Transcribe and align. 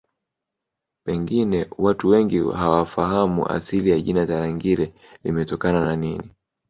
Pengine 1.05 1.67
watu 1.77 2.07
wengi 2.07 2.39
hawafahamu 2.51 3.47
asili 3.49 3.89
ya 3.89 4.01
jina 4.01 4.27
Tarangire 4.27 4.93
limetokana 5.23 5.85
na 5.85 5.95
nini 5.95 6.31